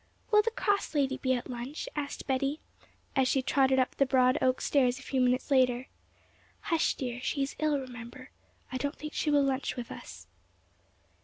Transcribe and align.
'Will 0.31 0.41
the 0.41 0.49
cross 0.49 0.95
lady 0.95 1.17
be 1.19 1.33
at 1.35 1.47
lunch?' 1.47 1.87
asked 1.95 2.25
Betty, 2.25 2.59
as 3.15 3.27
she 3.27 3.43
trotted 3.43 3.77
up 3.77 3.93
the 3.93 4.05
broad 4.07 4.35
oak 4.41 4.59
stairs 4.59 4.97
a 4.97 5.03
few 5.03 5.21
minutes 5.21 5.51
later. 5.51 5.89
'Hush, 6.61 6.95
dear; 6.95 7.21
she 7.21 7.43
is 7.43 7.55
ill, 7.59 7.77
remember. 7.79 8.31
I 8.71 8.77
don't 8.77 8.95
think 8.95 9.13
she 9.13 9.29
will 9.29 9.43
lunch 9.43 9.75
with 9.75 9.91
us.' 9.91 10.25